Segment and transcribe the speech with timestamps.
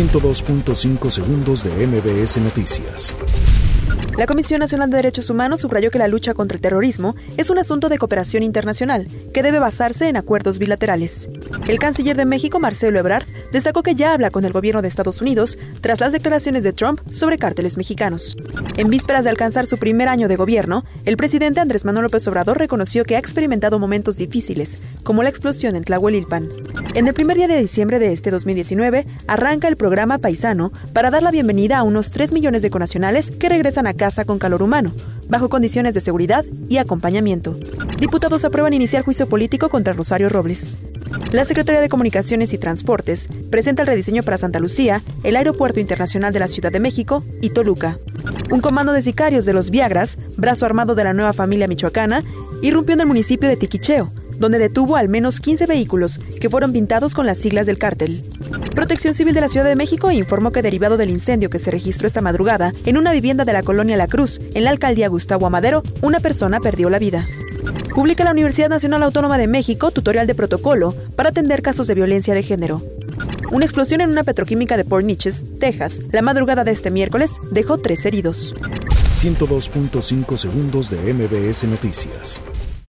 [0.00, 3.14] 102.5 segundos de MBS Noticias.
[4.16, 7.58] La Comisión Nacional de Derechos Humanos subrayó que la lucha contra el terrorismo es un
[7.58, 11.28] asunto de cooperación internacional que debe basarse en acuerdos bilaterales.
[11.68, 15.20] El canciller de México, Marcelo Ebrard, destacó que ya habla con el gobierno de Estados
[15.20, 18.36] Unidos tras las declaraciones de Trump sobre cárteles mexicanos.
[18.76, 22.58] En vísperas de alcanzar su primer año de gobierno, el presidente Andrés Manuel López Obrador
[22.58, 26.48] reconoció que ha experimentado momentos difíciles, como la explosión en Tlahuelilpan.
[26.94, 31.22] En el primer día de diciembre de este 2019, arranca el programa Paisano para dar
[31.22, 34.92] la bienvenida a unos 3 millones de conacionales que regresan a casa con calor humano,
[35.28, 37.56] bajo condiciones de seguridad y acompañamiento.
[37.98, 40.78] Diputados aprueban iniciar juicio político contra Rosario Robles.
[41.32, 46.32] La Secretaría de Comunicaciones y Transportes presenta el rediseño para Santa Lucía, el Aeropuerto Internacional
[46.32, 47.98] de la Ciudad de México y Toluca.
[48.50, 52.24] Un comando de sicarios de los Viagras, brazo armado de la nueva familia michoacana,
[52.62, 54.08] irrumpió en el municipio de Tiquicheo,
[54.40, 58.24] donde detuvo al menos 15 vehículos que fueron pintados con las siglas del cártel.
[58.74, 62.08] Protección Civil de la Ciudad de México informó que derivado del incendio que se registró
[62.08, 65.82] esta madrugada en una vivienda de la colonia La Cruz, en la alcaldía Gustavo Amadero,
[66.02, 67.26] una persona perdió la vida.
[67.94, 72.34] Publica la Universidad Nacional Autónoma de México tutorial de protocolo para atender casos de violencia
[72.34, 72.82] de género.
[73.50, 77.78] Una explosión en una petroquímica de Port Neches, Texas, la madrugada de este miércoles dejó
[77.78, 78.54] tres heridos.
[79.12, 82.40] 102.5 segundos de MBS Noticias.